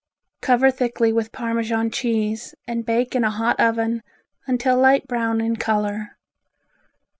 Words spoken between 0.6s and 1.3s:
thickly